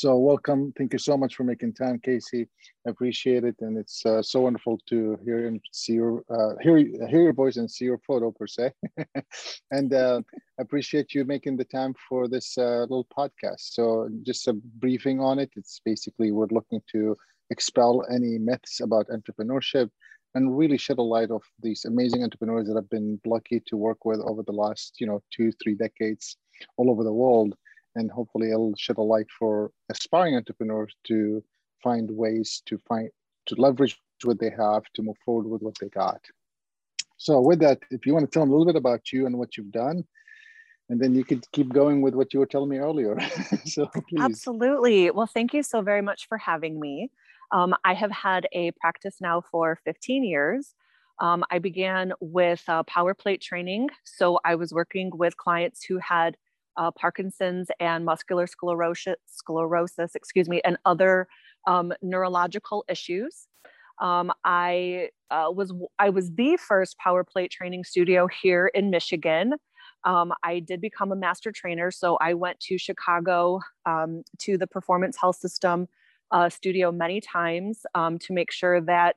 [0.00, 0.72] So welcome.
[0.78, 2.48] Thank you so much for making time, Casey.
[2.86, 6.78] I appreciate it, and it's uh, so wonderful to hear and see your uh, hear
[6.78, 8.72] hear your voice and see your photo per se.
[9.70, 10.22] and uh,
[10.58, 13.74] appreciate you making the time for this uh, little podcast.
[13.76, 15.50] So just a briefing on it.
[15.54, 17.14] It's basically we're looking to
[17.50, 19.90] expel any myths about entrepreneurship
[20.34, 24.06] and really shed a light of these amazing entrepreneurs that I've been lucky to work
[24.06, 26.38] with over the last you know two three decades
[26.78, 27.54] all over the world
[27.96, 31.42] and hopefully it'll shed a light for aspiring entrepreneurs to
[31.82, 33.08] find ways to find
[33.46, 36.20] to leverage what they have to move forward with what they got.
[37.16, 39.38] So with that if you want to tell them a little bit about you and
[39.38, 40.04] what you've done
[40.88, 43.16] and then you could keep going with what you were telling me earlier.
[43.64, 44.20] So please.
[44.20, 45.10] absolutely.
[45.10, 47.10] Well thank you so very much for having me.
[47.52, 50.74] Um, i have had a practice now for 15 years.
[51.20, 53.88] Um, i began with uh, power plate training.
[54.04, 56.36] So i was working with clients who had
[56.80, 61.28] uh, Parkinson's and muscular sclerosis, sclerosis, excuse me, and other
[61.66, 63.46] um, neurological issues.
[64.00, 69.52] Um, I uh, was I was the first power plate training studio here in Michigan.
[70.04, 74.66] Um, I did become a master trainer, so I went to Chicago um, to the
[74.66, 75.86] Performance Health System
[76.30, 79.16] uh, studio many times um, to make sure that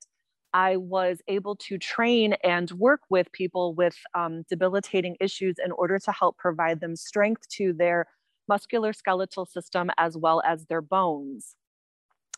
[0.53, 5.97] I was able to train and work with people with um, debilitating issues in order
[5.99, 8.07] to help provide them strength to their
[8.47, 11.55] muscular skeletal system as well as their bones.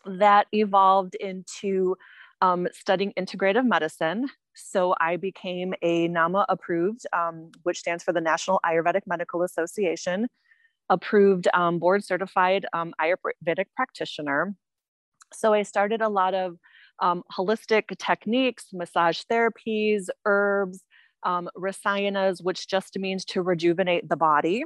[0.04, 1.96] That evolved into
[2.40, 4.28] um, studying integrative medicine.
[4.54, 10.28] So I became a NAMA approved, um, which stands for the National Ayurvedic Medical Association,
[10.88, 14.54] approved um, board certified um, Ayurvedic practitioner.
[15.32, 16.56] So I started a lot of
[17.00, 20.82] um, holistic techniques, massage therapies, herbs,
[21.22, 21.48] um,
[22.42, 24.64] which just means to rejuvenate the body.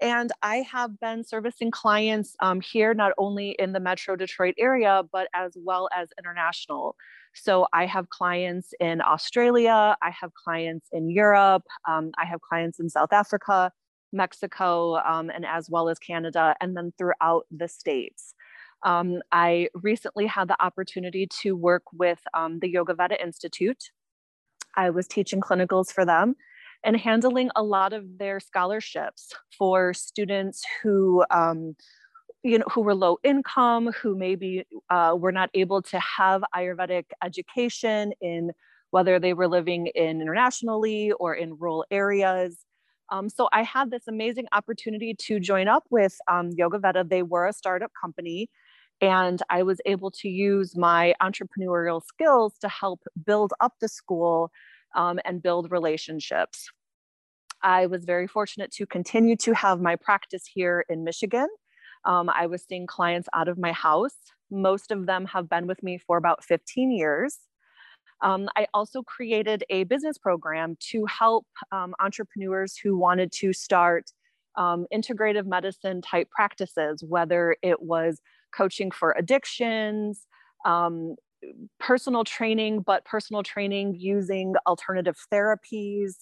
[0.00, 5.02] And I have been servicing clients um, here, not only in the Metro Detroit area,
[5.10, 6.96] but as well as international.
[7.34, 12.78] So I have clients in Australia, I have clients in Europe, um, I have clients
[12.78, 13.72] in South Africa,
[14.12, 18.34] Mexico, um, and as well as Canada, and then throughout the States.
[18.86, 23.90] Um, I recently had the opportunity to work with um, the Yoga Veda Institute.
[24.76, 26.36] I was teaching clinicals for them
[26.84, 31.74] and handling a lot of their scholarships for students who, um,
[32.44, 37.06] you know, who were low income, who maybe uh, were not able to have Ayurvedic
[37.24, 38.52] education in
[38.90, 42.58] whether they were living in internationally or in rural areas.
[43.10, 47.02] Um, so I had this amazing opportunity to join up with um, Yoga Veda.
[47.02, 48.48] They were a startup company
[49.00, 54.50] and I was able to use my entrepreneurial skills to help build up the school
[54.94, 56.70] um, and build relationships.
[57.62, 61.48] I was very fortunate to continue to have my practice here in Michigan.
[62.04, 64.16] Um, I was seeing clients out of my house.
[64.50, 67.38] Most of them have been with me for about 15 years.
[68.22, 74.10] Um, I also created a business program to help um, entrepreneurs who wanted to start
[74.56, 78.20] um, integrative medicine type practices, whether it was
[78.56, 80.26] coaching for addictions,
[80.64, 81.16] um,
[81.78, 86.14] personal training, but personal training using alternative therapies.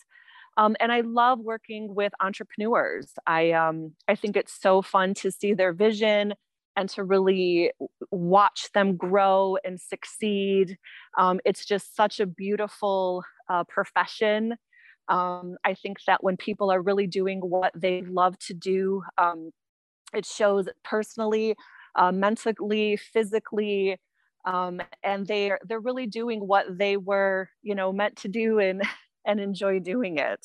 [0.57, 3.13] Um, and I love working with entrepreneurs.
[3.27, 6.35] I, um, I think it's so fun to see their vision
[6.77, 7.73] and to really
[8.11, 10.77] watch them grow and succeed.
[11.19, 14.57] Um, it's just such a beautiful uh, profession.
[15.09, 19.51] Um, I think that when people are really doing what they love to do, um,
[20.13, 21.57] it shows personally
[21.97, 23.99] uh, mentally, physically,
[24.45, 28.83] um, and they're they're really doing what they were, you know, meant to do and
[29.27, 30.41] and enjoy doing it.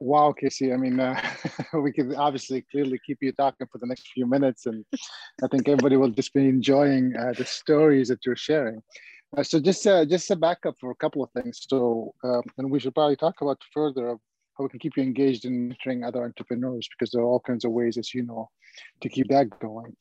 [0.00, 0.72] Wow, Casey.
[0.72, 1.20] I mean, uh,
[1.74, 4.84] we could obviously clearly keep you talking for the next few minutes, and
[5.44, 8.82] I think everybody will just be enjoying uh, the stories that you're sharing.
[9.36, 11.64] Uh, so just uh, just a backup for a couple of things.
[11.68, 14.18] So, um, and we should probably talk about further of
[14.56, 17.64] how we can keep you engaged in mentoring other entrepreneurs because there are all kinds
[17.64, 18.50] of ways, as you know,
[19.00, 19.96] to keep that going.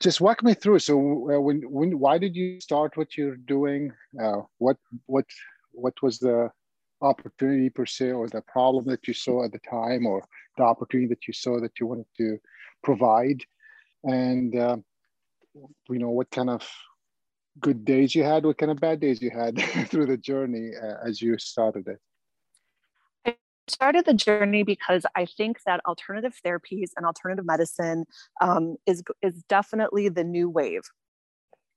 [0.00, 0.78] Just walk me through.
[0.78, 0.96] So,
[1.30, 3.92] uh, when, when, why did you start what you're doing?
[4.22, 5.26] Uh, what, what,
[5.72, 6.50] what was the
[7.02, 10.24] opportunity per se, or the problem that you saw at the time, or
[10.56, 12.38] the opportunity that you saw that you wanted to
[12.82, 13.42] provide,
[14.04, 14.76] and uh,
[15.88, 16.66] you know what kind of
[17.58, 21.06] good days you had, what kind of bad days you had through the journey uh,
[21.06, 21.98] as you started it
[23.70, 28.04] started the journey because I think that alternative therapies and alternative medicine
[28.40, 30.82] um, is, is definitely the new wave.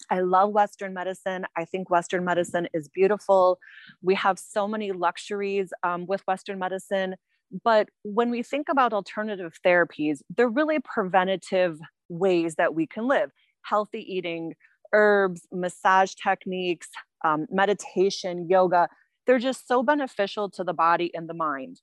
[0.09, 1.45] I love Western medicine.
[1.55, 3.59] I think Western medicine is beautiful.
[4.01, 7.15] We have so many luxuries um, with Western medicine
[7.63, 11.79] but when we think about alternative therapies, they're really preventative
[12.09, 13.29] ways that we can live
[13.61, 14.53] healthy eating,
[14.91, 16.89] herbs, massage techniques,
[17.23, 18.89] um, meditation, yoga.
[19.25, 21.81] They're just so beneficial to the body and the mind.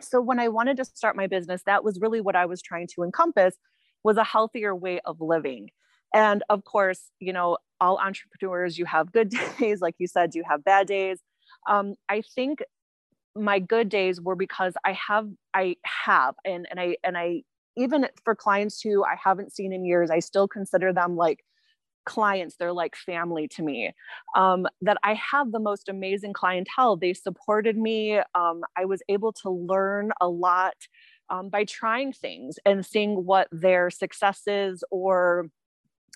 [0.00, 2.88] So when I wanted to start my business, that was really what I was trying
[2.94, 3.56] to encompass
[4.04, 5.70] was a healthier way of living.
[6.14, 10.44] And of course, you know, all entrepreneurs, you have good days, like you said, you
[10.48, 11.20] have bad days.
[11.68, 12.60] Um, I think
[13.34, 17.42] my good days were because I have, I have, and and I and I
[17.76, 21.44] even for clients who I haven't seen in years, I still consider them like
[22.08, 22.56] clients.
[22.56, 23.92] They're like family to me.
[24.34, 26.96] Um, that I have the most amazing clientele.
[26.96, 28.18] They supported me.
[28.34, 30.76] Um, I was able to learn a lot
[31.30, 35.50] um, by trying things and seeing what their successes or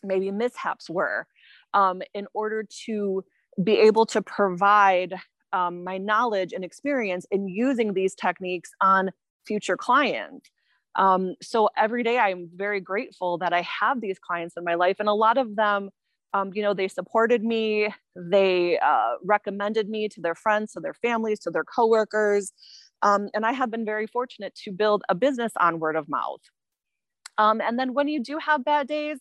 [0.03, 1.27] maybe mishaps were
[1.75, 3.25] um, in order to
[3.62, 5.15] be able to provide
[5.53, 9.11] um, my knowledge and experience in using these techniques on
[9.47, 10.50] future clients.
[10.97, 14.97] Um, so every day I'm very grateful that I have these clients in my life,
[14.99, 15.91] and a lot of them,
[16.35, 20.94] um, you know, they supported me, they uh, recommended me to their friends, to their
[20.94, 22.53] families, to their coworkers,
[23.03, 26.41] um, and I have been very fortunate to build a business on word of mouth.
[27.39, 29.19] Um, and then when you do have bad days,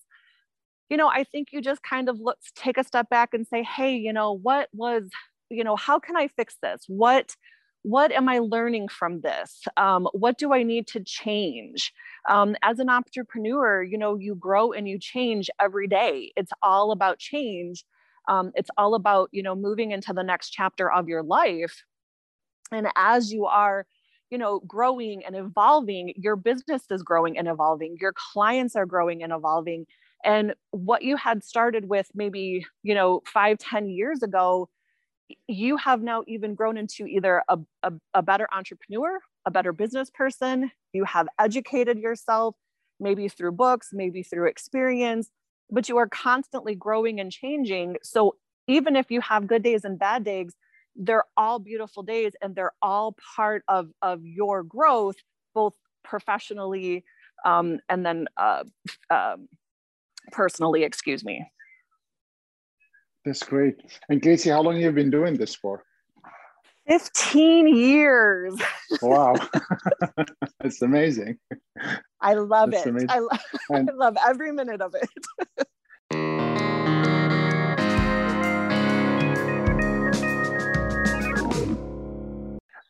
[0.89, 3.63] you know, I think you just kind of let's take a step back and say,
[3.63, 5.09] hey, you know, what was,
[5.49, 6.83] you know, how can I fix this?
[6.87, 7.35] What
[7.83, 9.63] what am I learning from this?
[9.75, 11.91] Um, what do I need to change?
[12.29, 16.31] Um, as an entrepreneur, you know, you grow and you change every day.
[16.35, 17.83] It's all about change.
[18.27, 21.83] Um, it's all about, you know, moving into the next chapter of your life.
[22.71, 23.87] And as you are,
[24.29, 29.23] you know, growing and evolving, your business is growing and evolving, your clients are growing
[29.23, 29.85] and evolving.
[30.23, 34.69] And what you had started with maybe, you know, five, ten years ago
[35.47, 40.09] you have now even grown into either a, a, a better entrepreneur, a better business
[40.09, 40.71] person.
[40.93, 42.55] You have educated yourself,
[42.99, 45.29] maybe through books, maybe through experience,
[45.69, 47.97] but you are constantly growing and changing.
[48.03, 48.35] So
[48.67, 50.53] even if you have good days and bad days,
[50.95, 55.15] they're all beautiful days and they're all part of, of your growth,
[55.53, 57.03] both professionally
[57.45, 58.63] um, and then uh,
[59.09, 59.47] um,
[60.31, 61.49] personally, excuse me.
[63.23, 63.75] That's great.
[64.09, 65.83] And Casey, how long have you been doing this for?
[66.87, 68.59] 15 years.
[69.01, 69.35] wow.
[70.59, 71.37] That's amazing.
[72.19, 73.05] I love That's it.
[73.09, 73.29] I, lo-
[73.69, 75.09] and, I love every minute of it.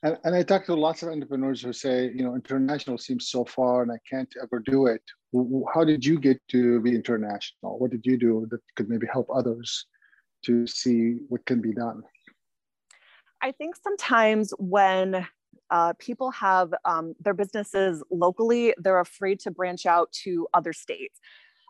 [0.04, 3.44] and, and I talk to lots of entrepreneurs who say, you know, international seems so
[3.44, 5.04] far and I can't ever do it.
[5.74, 7.78] How did you get to be international?
[7.80, 9.86] What did you do that could maybe help others?
[10.46, 12.04] To see what can be done?
[13.42, 15.28] I think sometimes when
[15.72, 21.20] uh, people have um, their businesses locally, they're afraid to branch out to other states.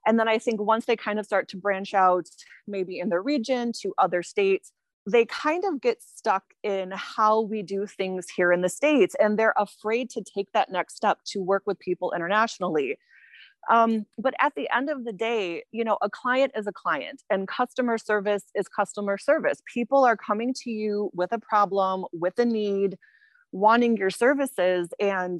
[0.05, 2.27] And then I think once they kind of start to branch out,
[2.67, 4.71] maybe in their region to other states,
[5.05, 9.15] they kind of get stuck in how we do things here in the States.
[9.19, 12.97] And they're afraid to take that next step to work with people internationally.
[13.69, 17.21] Um, but at the end of the day, you know, a client is a client
[17.29, 19.61] and customer service is customer service.
[19.71, 22.97] People are coming to you with a problem, with a need,
[23.51, 24.89] wanting your services.
[24.99, 25.39] And,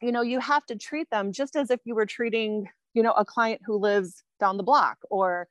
[0.00, 3.12] you know, you have to treat them just as if you were treating, you know,
[3.12, 5.48] a client who lives down the block or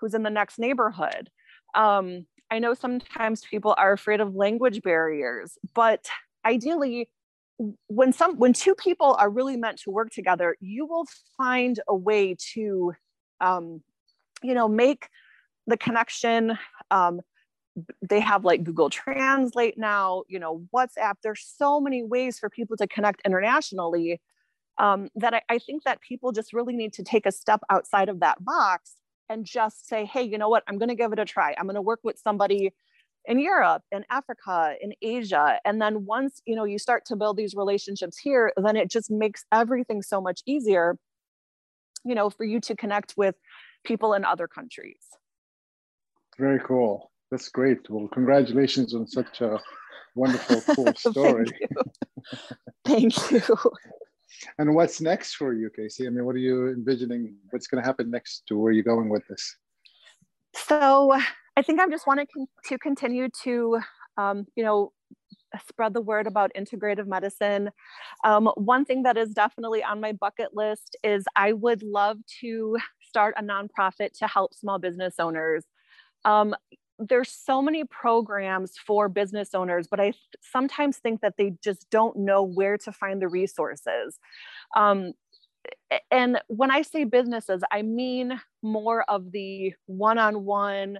[0.00, 1.30] who's in the next neighborhood.
[1.74, 6.06] Um, I know sometimes people are afraid of language barriers, but
[6.44, 7.10] ideally,
[7.86, 11.96] when some when two people are really meant to work together you will find a
[11.96, 12.92] way to
[13.40, 13.82] um,
[14.42, 15.08] you know make
[15.66, 16.58] the connection
[16.90, 17.20] um,
[18.02, 21.14] they have like google translate now you know whatsapp.
[21.22, 24.20] There's so many ways for people to connect internationally
[24.78, 28.08] um, that I, I think that people just really need to take a step outside
[28.08, 28.94] of that box
[29.28, 30.62] and just say hey you know what?
[30.68, 31.54] I'm going to give it a try.
[31.58, 32.72] I'm going to work with somebody
[33.26, 35.58] in Europe, in Africa, in Asia.
[35.64, 39.10] And then once you know you start to build these relationships here, then it just
[39.10, 40.98] makes everything so much easier,
[42.04, 43.34] you know, for you to connect with
[43.84, 45.00] people in other countries.
[46.38, 47.10] Very cool.
[47.30, 47.88] That's great.
[47.88, 49.58] Well, congratulations on such a
[50.14, 51.46] wonderful, cool story.
[52.84, 53.40] Thank you.
[53.40, 53.56] Thank you.
[54.58, 56.06] And what's next for you, Casey?
[56.06, 57.36] I mean, what are you envisioning?
[57.50, 59.56] What's going to happen next to where you're going with this?
[60.54, 61.18] So
[61.56, 63.80] I think I just want to, con- to continue to,
[64.18, 64.92] um, you know,
[65.68, 67.70] spread the word about integrative medicine.
[68.24, 72.76] Um, one thing that is definitely on my bucket list is I would love to
[73.00, 75.64] start a nonprofit to help small business owners.
[76.24, 76.54] Um,
[76.98, 81.88] there's so many programs for business owners, but I th- sometimes think that they just
[81.90, 84.18] don't know where to find the resources.
[84.76, 85.12] Um,
[86.10, 90.98] and when I say businesses, I mean more of the one on one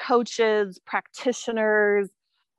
[0.00, 2.08] coaches, practitioners,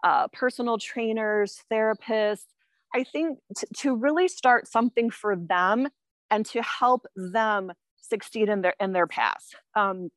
[0.04, 2.46] uh, personal trainers, therapists.
[2.94, 5.88] I think t- to really start something for them
[6.30, 7.72] and to help them
[8.02, 9.54] succeed in their in their path.
[9.76, 10.10] Um,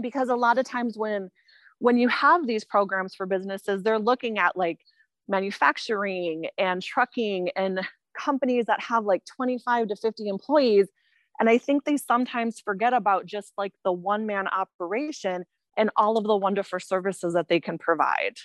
[0.00, 1.30] because a lot of times when
[1.78, 4.80] when you have these programs for businesses, they're looking at like
[5.28, 7.80] manufacturing and trucking and
[8.16, 10.88] companies that have like 25 to 50 employees.
[11.40, 15.44] And I think they sometimes forget about just like the one man operation
[15.76, 18.36] and all of the wonderful services that they can provide.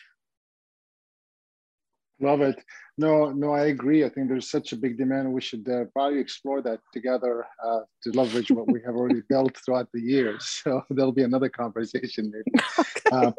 [2.19, 2.63] Love it.
[2.97, 4.03] No, no, I agree.
[4.03, 5.31] I think there's such a big demand.
[5.31, 9.55] We should uh, probably explore that together uh, to leverage what we have already built
[9.63, 10.43] throughout the years.
[10.63, 12.63] So there'll be another conversation maybe.
[13.11, 13.31] uh,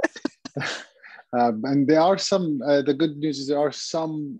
[1.37, 2.61] um, and there are some.
[2.65, 4.39] Uh, the good news is there are some,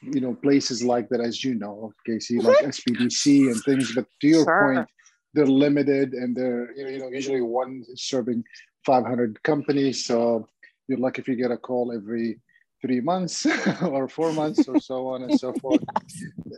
[0.00, 3.94] you know, places like that, as you know, Casey, like SBDC and things.
[3.94, 4.74] But to your sure.
[4.74, 4.88] point,
[5.36, 8.42] they're limited and they're you know usually one is serving
[8.84, 10.04] 500 companies.
[10.04, 10.48] So
[10.88, 12.40] you're lucky if you get a call every
[12.80, 13.46] three months
[13.82, 15.84] or four months or so on and so forth.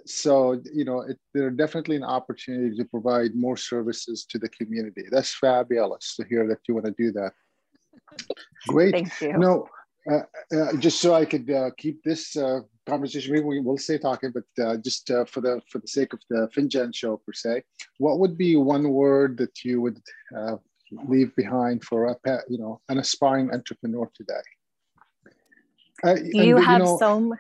[0.04, 5.04] So, you know, it, they're definitely an opportunity to provide more services to the community.
[5.10, 7.32] That's fabulous to hear that you want to do that.
[8.68, 8.92] Great.
[8.92, 9.36] Thank you.
[9.36, 9.68] No,
[10.10, 10.22] uh,
[10.56, 14.32] uh, just so I could uh, keep this uh, conversation, maybe we will stay talking,
[14.32, 17.62] but uh, just uh, for the for the sake of the Finjan show per se,
[17.98, 20.00] what would be one word that you would
[21.06, 24.44] leave behind for a pet, you know an aspiring entrepreneur today?
[26.04, 27.34] Uh, you and, have you know, so.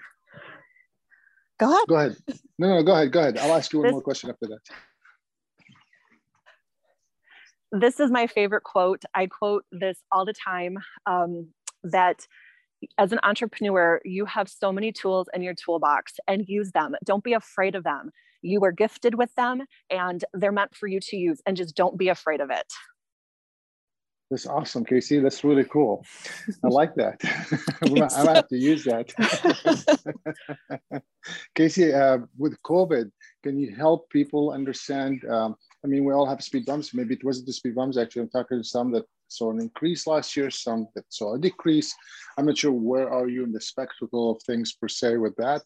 [1.58, 1.86] Go ahead.
[1.88, 2.16] Go ahead.
[2.58, 3.12] No, no, go ahead.
[3.12, 3.38] Go ahead.
[3.38, 4.60] I'll ask you one this, more question after that.
[7.72, 9.02] This is my favorite quote.
[9.14, 10.78] I quote this all the time.
[11.06, 11.48] Um,
[11.84, 12.26] that
[12.96, 16.94] as an entrepreneur, you have so many tools in your toolbox and use them.
[17.04, 18.10] Don't be afraid of them.
[18.42, 21.98] You were gifted with them and they're meant for you to use, and just don't
[21.98, 22.72] be afraid of it.
[24.30, 25.20] That's awesome, Casey.
[25.20, 26.04] That's really cool.
[26.62, 27.18] I like that.
[27.82, 29.08] I'm gonna have to use that.
[31.54, 33.10] Casey, uh, with COVID,
[33.42, 35.24] can you help people understand?
[35.24, 36.92] Um, I mean, we all have speed bumps.
[36.92, 37.96] Maybe it wasn't the speed bumps.
[37.96, 41.38] Actually, I'm talking to some that saw an increase last year, some that saw a
[41.38, 41.94] decrease.
[42.36, 45.62] I'm not sure where are you in the spectacle of things per se with that.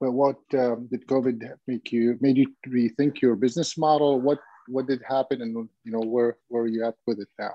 [0.00, 2.16] But what um, did COVID make you?
[2.20, 4.20] Made you rethink your business model?
[4.20, 7.54] What what did happen, and you know where where are you at with it now?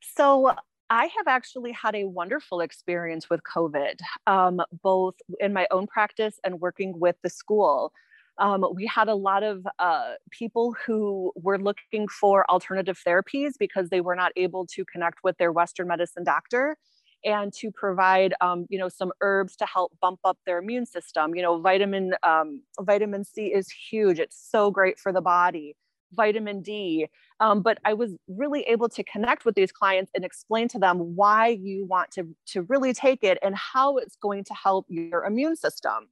[0.00, 0.54] So
[0.88, 6.40] I have actually had a wonderful experience with COVID, um, both in my own practice
[6.42, 7.92] and working with the school.
[8.40, 13.90] Um, we had a lot of uh, people who were looking for alternative therapies because
[13.90, 16.76] they were not able to connect with their Western medicine doctor
[17.24, 21.34] and to provide um, you know some herbs to help bump up their immune system
[21.34, 25.76] you know vitamin um, vitamin c is huge it's so great for the body
[26.12, 27.08] vitamin D.
[27.40, 30.98] Um, but I was really able to connect with these clients and explain to them
[31.16, 35.24] why you want to, to really take it and how it's going to help your
[35.24, 36.08] immune system.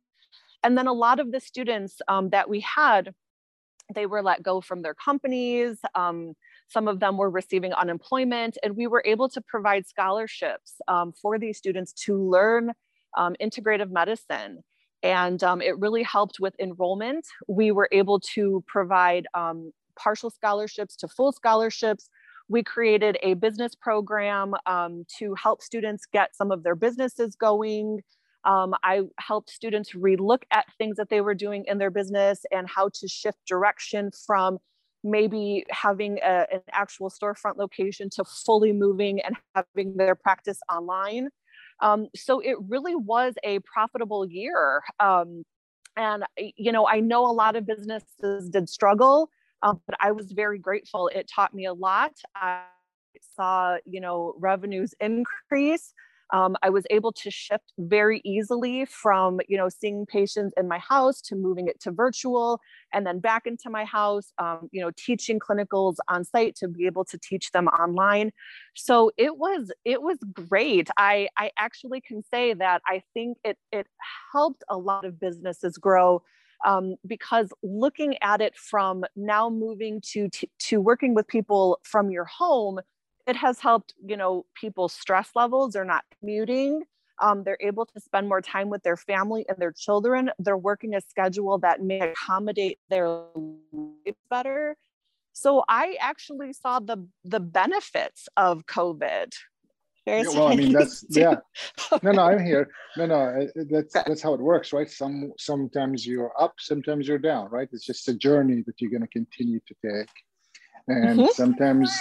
[0.62, 3.14] And then a lot of the students um, that we had,
[3.94, 5.78] they were let go from their companies.
[5.94, 6.34] Um,
[6.68, 11.38] some of them were receiving unemployment, and we were able to provide scholarships um, for
[11.38, 12.72] these students to learn
[13.16, 14.62] um, integrative medicine
[15.02, 17.26] and um, it really helped with enrollment.
[17.46, 22.08] We were able to provide um, partial scholarships to full scholarships.
[22.48, 28.00] We created a business program to help students get some of their businesses going.
[28.44, 32.68] Um, I helped students relook at things that they were doing in their business and
[32.68, 34.58] how to shift direction from
[35.04, 41.28] maybe having a, an actual storefront location to fully moving and having their practice online.
[41.80, 44.82] Um, so it really was a profitable year.
[44.98, 45.44] Um,
[45.96, 46.24] and,
[46.56, 49.30] you know, I know a lot of businesses did struggle
[49.62, 51.08] um, but I was very grateful.
[51.08, 52.12] It taught me a lot.
[52.34, 52.62] I
[53.34, 55.92] saw, you know, revenues increase.
[56.32, 60.78] Um, I was able to shift very easily from, you know, seeing patients in my
[60.78, 62.60] house to moving it to virtual
[62.92, 66.86] and then back into my house, um, you know, teaching clinicals on site to be
[66.86, 68.32] able to teach them online.
[68.74, 70.88] So it was, it was great.
[70.96, 73.86] I, I actually can say that I think it, it
[74.32, 76.22] helped a lot of businesses grow
[76.66, 82.10] um, because looking at it from now moving to, to, to working with people from
[82.10, 82.80] your home,
[83.28, 85.74] it has helped, you know, people's stress levels.
[85.74, 86.82] They're not commuting.
[87.20, 90.30] Um, they're able to spend more time with their family and their children.
[90.38, 94.76] They're working a schedule that may accommodate their life better.
[95.32, 99.34] So I actually saw the the benefits of COVID.
[100.06, 101.36] yeah, well, I mean, that's yeah.
[102.02, 102.70] No, no, I'm here.
[102.96, 104.90] No, no, that's that's how it works, right?
[104.90, 107.68] Some sometimes you're up, sometimes you're down, right?
[107.72, 110.10] It's just a journey that you're going to continue to take,
[110.88, 111.32] and mm-hmm.
[111.32, 111.92] sometimes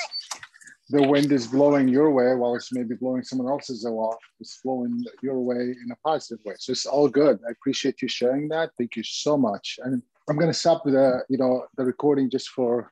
[0.89, 4.15] the wind is blowing your way while it's maybe blowing someone else's off.
[4.39, 6.55] It's blowing your way in a positive way.
[6.59, 7.39] So it's all good.
[7.47, 8.71] I appreciate you sharing that.
[8.77, 9.79] Thank you so much.
[9.83, 12.91] And I'm going to stop the you know the recording just for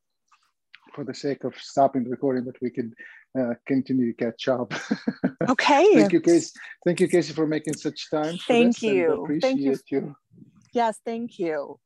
[0.93, 2.93] for the sake of stopping the recording, but we can
[3.37, 4.73] uh, continue to catch up.
[5.47, 5.93] Okay.
[5.93, 6.59] Thank you, Casey.
[6.85, 8.35] Thank you, Casey, for making such time.
[8.47, 9.23] Thank you.
[9.23, 9.79] Appreciate thank you.
[9.91, 10.15] you.
[10.73, 11.79] Yes, thank you.